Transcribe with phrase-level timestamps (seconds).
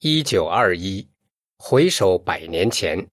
[0.00, 1.08] 一九二一，
[1.58, 3.08] 回首百年前。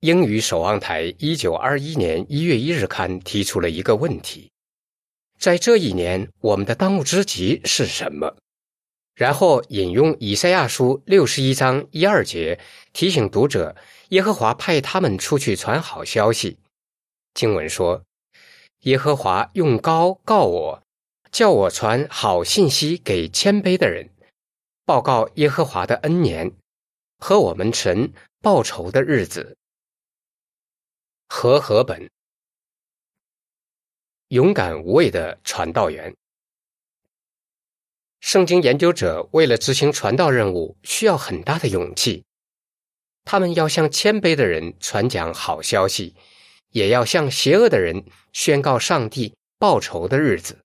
[0.00, 4.50] 英语守望台一九二一年一月一日刊提出了一个问题：
[5.38, 8.38] 在这一年，我们的当务之急是什么？
[9.14, 12.58] 然后引用以赛亚书六十一章一二节，
[12.94, 13.76] 提醒读者：
[14.08, 16.56] 耶和华派他们出去传好消息。
[17.34, 18.02] 经文说
[18.84, 20.82] ：“耶和华用高告我，
[21.30, 24.08] 叫我传好信息给谦卑的人。”
[24.86, 26.52] 报告耶和华的恩年
[27.18, 29.58] 和我们神报仇的日子。
[31.26, 32.08] 和合本，
[34.28, 36.14] 勇敢无畏的传道员。
[38.20, 42.24] 圣经研究者为了执行传道任务，需要很大的勇气。
[43.24, 46.14] 他们要向谦卑的人传讲好消息，
[46.70, 50.64] 也要向邪恶的人宣告上帝报仇的日子。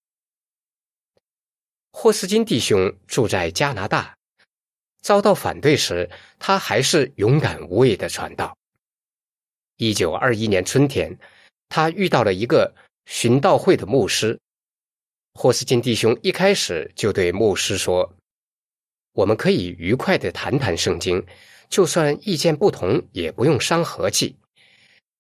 [1.93, 4.17] 霍斯金弟兄住在加拿大，
[5.01, 6.09] 遭到反对时，
[6.39, 8.57] 他还是勇敢无畏的传道。
[9.77, 11.17] 一九二一年春天，
[11.69, 12.73] 他遇到了一个
[13.05, 14.39] 寻道会的牧师。
[15.33, 18.15] 霍斯金弟兄一开始就对牧师说
[19.13, 21.25] ：“我们可以愉快的谈谈圣经，
[21.69, 24.37] 就算意见不同，也不用伤和气，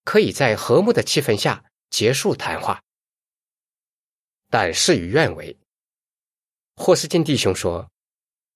[0.03, 2.81] 可以在和睦的气氛下结束谈话。”
[4.49, 5.57] 但事与愿违。
[6.75, 7.91] 霍斯金弟兄说：“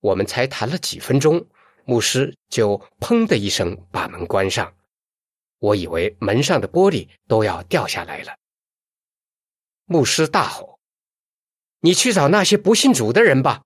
[0.00, 1.46] 我们才谈了几分钟，
[1.84, 4.74] 牧师就砰的一声把门关上。
[5.58, 8.36] 我以为门上的玻璃都要掉下来了。”
[9.86, 10.80] 牧师大吼
[11.80, 13.62] ：“你去找那些不信主的人吧！”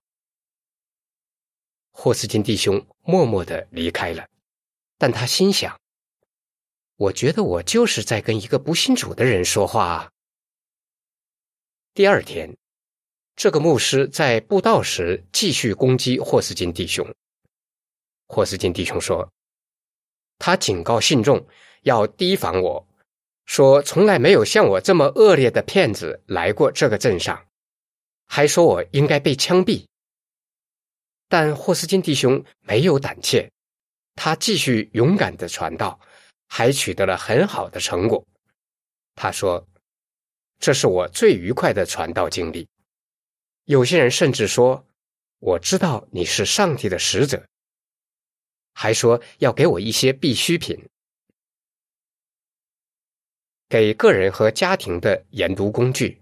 [1.89, 4.27] 霍斯金弟兄默默的离开了，
[4.97, 5.79] 但他心想
[6.95, 10.11] ：“我觉得我就是在跟一个不信主的人说话。”啊。”
[11.95, 12.60] 第二天。
[13.35, 17.07] 这个牧师在布道时继续攻击霍斯金弟兄。
[18.27, 19.27] 霍斯金弟兄说
[20.37, 21.45] ：“他警告信众
[21.81, 22.87] 要提防我，
[23.45, 27.47] 说从来没有像我这么恶劣的骗子来过这个镇上，
[28.27, 29.85] 还说我应该被枪毙。”
[31.27, 33.49] 但霍斯金弟兄没有胆怯，
[34.15, 35.99] 他继续勇敢的传道，
[36.47, 38.23] 还取得了很好的成果。
[39.15, 39.65] 他说
[40.59, 42.67] ：“这是我最愉快的传道经历。”
[43.65, 44.85] 有些人甚至说
[45.39, 47.45] ：“我知道你是上帝的使者。”
[48.73, 50.89] 还说要给我一些必需品，
[53.69, 56.21] 给个人和家庭的研读工具。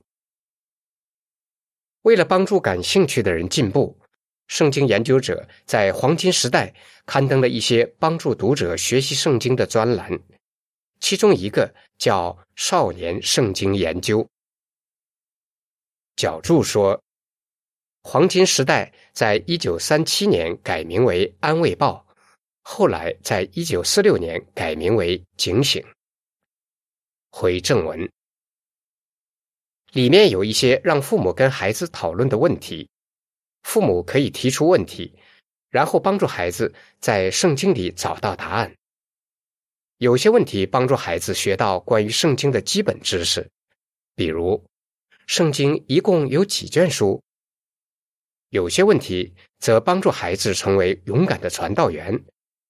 [2.02, 4.00] 为了帮助感兴趣的人进步，
[4.48, 6.74] 圣经研究者在黄金时代
[7.06, 10.20] 刊登了一些帮助读者学习圣经的专栏，
[11.00, 14.24] 其中一个叫《少年圣经研究》。
[16.16, 17.02] 脚注说。
[18.02, 22.06] 黄金时代在一九三七年改名为《安慰报》，
[22.62, 25.82] 后来在一九四六年改名为《警醒》。
[27.30, 28.10] 回正文，
[29.92, 32.90] 里面有一些让父母跟孩子讨论的问题，
[33.64, 35.14] 父母可以提出问题，
[35.70, 38.74] 然后帮助孩子在圣经里找到答案。
[39.98, 43.48] 有些问题帮助孩子学到关于圣经的基本知识，
[44.16, 44.66] 比如
[45.28, 47.22] 圣经一共有几卷书。
[48.50, 52.20] 有些问题则帮助孩子成为勇敢的传道员，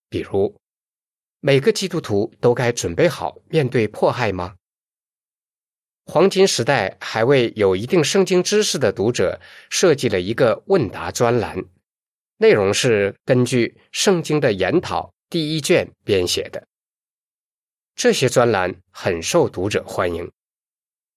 [0.09, 0.53] 比如，
[1.39, 4.55] 每个基督徒都该准备好面对迫害吗？
[6.05, 11.63] 黄金时代还为有一定圣经知识的读者设计了一个问答专栏，
[12.37, 16.67] 内容是根据《圣经的研讨》第一卷编写的。
[17.95, 20.29] 这些专栏很受读者欢迎，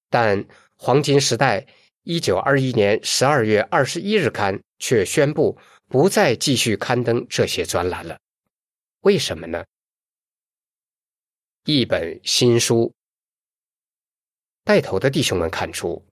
[0.08, 0.44] 但
[0.76, 1.66] 黄金时代。
[2.04, 8.18] 一九二一年十二月二十一日刊却宣布不再继续刊登这些专栏了，
[9.02, 9.64] 为什么呢？
[11.64, 12.92] 一本新书，
[14.64, 16.04] 带头的弟兄们看出，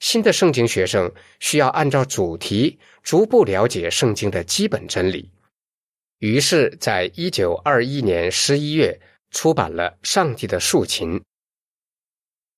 [0.00, 5.30] 新的圣经学生需要按照主题逐步了解圣经的基本真理，
[6.20, 8.98] 于是，在一九二一年十一月
[9.32, 11.20] 出版了《上帝的竖琴》。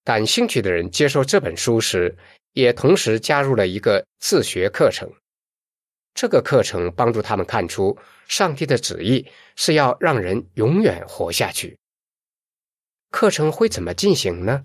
[0.05, 2.17] 感兴趣的人接受这本书时。
[2.59, 5.09] 也同时加入了一个自学课程，
[6.13, 7.97] 这个课程帮助他们看出
[8.27, 9.25] 上帝的旨意
[9.55, 11.79] 是要让人永远活下去。
[13.13, 14.65] 课程会怎么进行呢？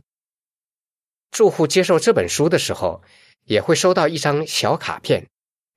[1.29, 3.03] 住户接受这本书的时候，
[3.43, 5.27] 也会收到一张小卡片，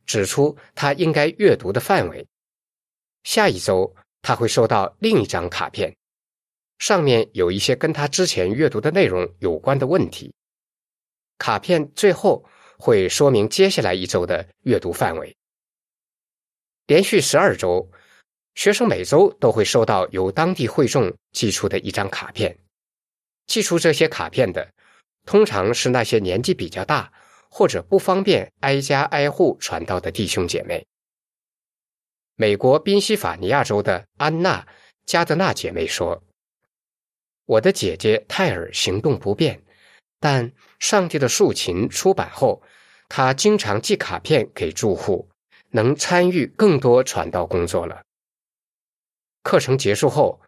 [0.06, 2.26] 指出他应该阅读的范围。
[3.24, 5.94] 下一周他会收到另一张卡片，
[6.78, 10.32] 上面有一些跟他之前阅读的内容有关的问题。
[11.38, 12.44] 卡片最后
[12.78, 15.36] 会说明接下来一周的阅读范围。
[16.86, 17.90] 连续十二周，
[18.54, 22.58] 学生每周都会收到由当地会众寄出的一张卡片。
[23.46, 24.72] 寄出这些卡片的，
[25.24, 27.12] 通常是那些年纪比较大
[27.50, 30.86] 或者不方便挨家挨户传道的弟兄姐妹。
[32.34, 34.62] 美国宾夕法尼亚州的安娜·
[35.06, 36.22] 加德纳姐妹说
[37.46, 39.62] ：“我的姐姐泰尔行动不便，
[40.18, 42.62] 但《上帝的竖琴》出版后，
[43.08, 45.28] 他经常寄卡片给住户。”
[45.70, 48.00] 能参与更多传道工作了。
[49.42, 50.40] 课程结束后，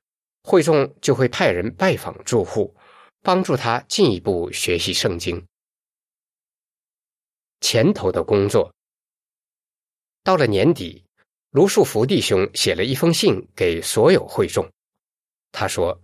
[0.44, 2.74] 会众就会派人拜访住户，
[3.20, 5.44] 帮助他进一步学习圣经。
[7.60, 8.72] 前头的工作
[10.22, 11.04] 到了年底，
[11.50, 14.70] 卢树福弟兄写了一封信给所有会众。
[15.52, 16.00] 他说：“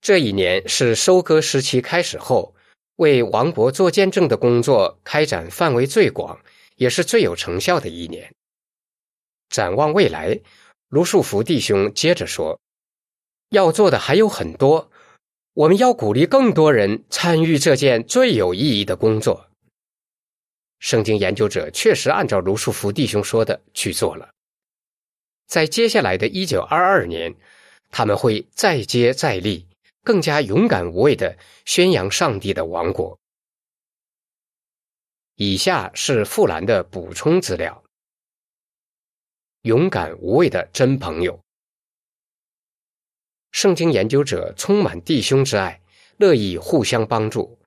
[0.00, 2.56] 这一年是收割时期开始后，
[2.96, 6.40] 为王国做见证的工作开展范围最广。”
[6.76, 8.34] 也是最有成效的一年。
[9.50, 10.40] 展望未来，
[10.88, 12.58] 卢树福弟兄接着说
[13.50, 14.90] ：“要做的还有很多，
[15.52, 19.48] 我们要鼓励更多人参与这件最有意义的工作。”
[20.80, 24.30] 圣经研究者确实按照卢树福弟兄说的去做了。
[25.46, 27.36] 在接下来的一九二二年，
[27.90, 29.68] 他们会再接再厉，
[30.02, 33.18] 更加勇敢无畏的宣扬上帝的王国。
[35.36, 37.82] 以下是富兰的补充资料：
[39.62, 41.40] 勇敢无畏的真朋友。
[43.50, 45.80] 圣经研究者充满弟兄之爱，
[46.16, 47.58] 乐意互相帮助。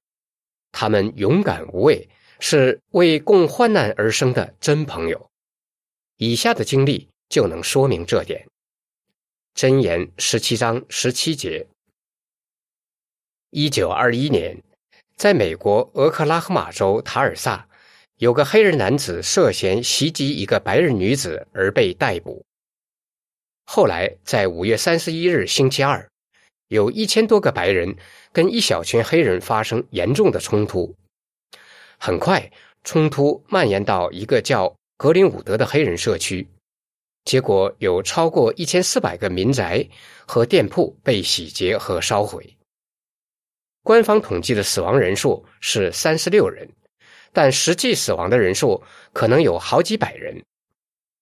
[0.71, 2.09] 他们勇敢无畏，
[2.39, 5.29] 是为共患难而生的真朋友。
[6.17, 8.47] 以下的经历就能说明这点。
[9.53, 11.67] 箴言十七章十七节：
[13.57, 14.61] 一九二一年。
[15.15, 17.65] 在美国俄克拉荷马州塔尔萨，
[18.17, 22.43] 有个黑人男子涉嫌袭击一个白人女子而被逮捕。
[23.63, 26.05] 后来，在五月三十一日星期二，
[26.67, 27.95] 有一千多个白人
[28.33, 30.93] 跟一小群黑人发生严重的冲突。
[31.97, 32.51] 很快，
[32.83, 36.45] 冲突蔓延到一个叫格林伍德的黑人社区，
[37.23, 39.87] 结果有超过一千四百个民宅
[40.25, 42.54] 和店铺被洗劫和烧毁。
[43.85, 46.67] 官方统计的死亡人数是三十六人，
[47.31, 48.83] 但实际死亡的人数
[49.13, 50.43] 可能有好几百人。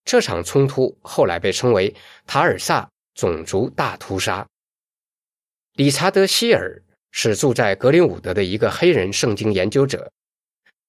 [0.06, 1.94] 这场冲突后来被称为
[2.25, 4.48] 塔尔萨种族大屠杀。
[5.74, 6.81] 理查德·希尔
[7.12, 10.10] 是住在格林伍德的一个黑人圣经研究者，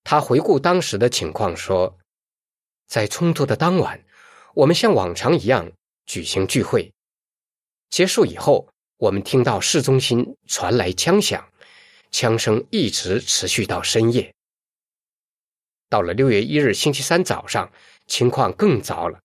[0.04, 1.98] 他回顾当时的情况说
[2.86, 4.00] ：“在冲突的当晚，
[4.54, 5.68] 我们像往常一样
[6.06, 6.92] 举行聚会。
[7.90, 8.68] 结束以后，
[8.98, 11.44] 我们听到市中心传来枪响。”
[12.14, 14.32] 枪声一直持续到深夜。
[15.88, 17.72] 到了六月一日星期三早上，
[18.06, 19.18] 情况更糟了。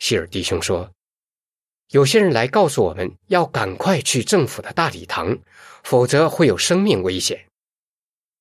[0.00, 0.90] 希尔弟兄说
[1.90, 5.38] ：“有些人来告诉我们要赶快去政府的大礼堂，
[5.84, 7.46] 否则会有生命危险。”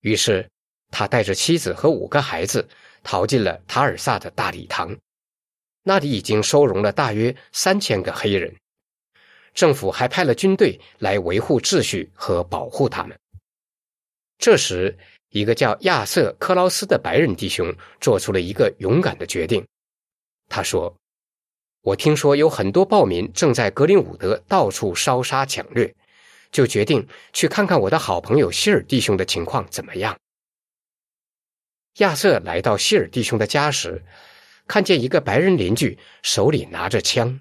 [0.02, 0.50] 于是
[0.90, 2.68] 他带着妻子和五个孩子
[3.04, 4.98] 逃进了塔尔萨的大礼堂。
[5.84, 8.56] 那里已经收容了大约三千个黑人，
[9.54, 13.16] 政府还派了军队来维护秩序和保护他们。
[14.46, 14.96] 这时，
[15.32, 19.66] 一个叫亚瑟·克劳斯的白人弟兄做出了一个勇敢的决定。
[20.50, 20.96] 他说
[21.82, 25.96] ：“我听说有很多暴民正在格林伍德到处烧杀抢掠，
[26.52, 30.16] 就决定去看看我的好朋友希尔弟兄的情况怎么样。”
[31.98, 34.06] 亚瑟来到希尔弟兄的家时，
[34.68, 37.40] 看见一个白人邻居手里拿着枪。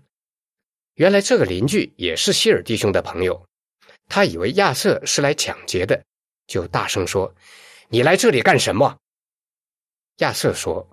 [0.94, 3.46] 原来这个邻居也是希尔弟兄的朋友，
[4.08, 6.02] 他以为亚瑟是来抢劫的。
[6.46, 7.34] 就大声说
[7.88, 8.98] ：“你来这里干什么？”
[10.18, 10.88] 亚瑟说：“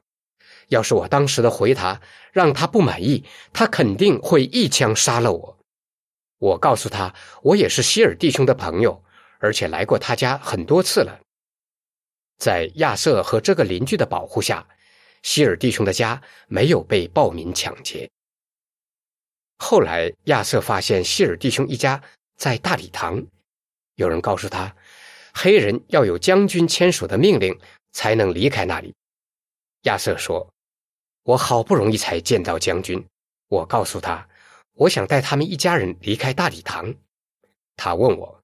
[0.69, 5.57] 要是我当时的回答让他不满意，他肯定会一枪杀了我。”
[6.39, 9.03] 我告诉他：“我也是希尔弟兄的朋友，
[9.39, 11.19] 而且来过他家很多次了。”
[12.39, 14.67] 在亚瑟和这个邻居的保护下，
[15.21, 18.09] 希尔弟兄的家没有被暴民抢劫。
[19.57, 22.01] 后来，亚瑟发现希尔弟兄一家
[22.35, 23.23] 在大礼堂，
[23.93, 24.75] 有人告诉他。
[25.33, 27.57] 黑人要有将军签署的命令
[27.91, 28.93] 才能离开那里。
[29.83, 30.47] 亚瑟说
[31.23, 33.03] ：“我好不容易才见到将军。”
[33.49, 34.27] 我告诉他
[34.73, 36.93] ：“我想带他们一家人离开大礼堂。”
[37.75, 38.41] 他问我：“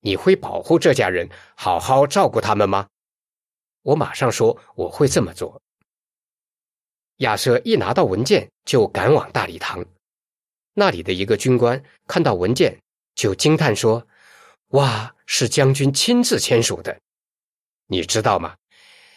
[0.00, 2.88] 你会保护这家人，好好照顾他们吗？”
[3.82, 5.60] 我马上说：“我会这么做。”
[7.18, 9.84] 亚瑟一拿到文件就赶往大礼堂。
[10.74, 12.80] 那里的一个军官看到文件
[13.14, 14.06] 就惊叹说
[14.70, 17.00] ：“哇！”是将军亲自签署的，
[17.86, 18.56] 你知道吗？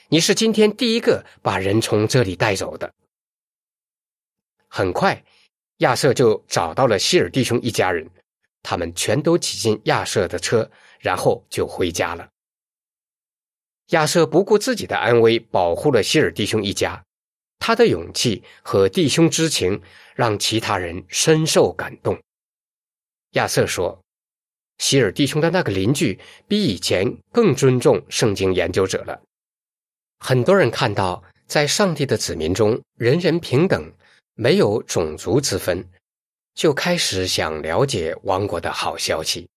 [0.09, 2.93] 你是今天第一个把人从这里带走的。
[4.67, 5.23] 很快，
[5.77, 8.09] 亚瑟就找到了希尔弟兄一家人，
[8.63, 12.29] 他们全都挤进亚瑟的车，然后就回家了。
[13.87, 17.03] 亚瑟不顾自己的安危，保护了希尔弟兄一家。
[17.59, 19.81] 他的勇气和弟兄之情
[20.15, 22.21] 让其他人深受感动。
[23.31, 24.03] 亚瑟说
[24.77, 29.21] ：“希尔弟兄的那个邻居比以前更尊重圣经研究者了。”
[30.19, 33.91] 很多人看到，在上帝的子民中，人人平等，
[34.33, 35.87] 没有种族之分，
[36.55, 39.47] 就开始想了解王国的好消息。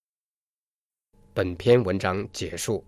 [1.32, 2.84] 本篇文章结束。